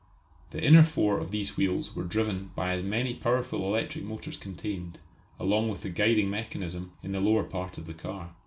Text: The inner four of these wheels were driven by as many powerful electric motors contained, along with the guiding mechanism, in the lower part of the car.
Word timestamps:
The 0.49 0.59
inner 0.65 0.83
four 0.83 1.19
of 1.19 1.29
these 1.29 1.55
wheels 1.57 1.95
were 1.95 2.01
driven 2.03 2.49
by 2.55 2.71
as 2.71 2.81
many 2.81 3.13
powerful 3.13 3.63
electric 3.67 4.03
motors 4.03 4.35
contained, 4.35 4.99
along 5.39 5.69
with 5.69 5.83
the 5.83 5.89
guiding 5.89 6.27
mechanism, 6.27 6.93
in 7.03 7.11
the 7.11 7.21
lower 7.21 7.43
part 7.43 7.77
of 7.77 7.85
the 7.85 7.93
car. 7.93 8.33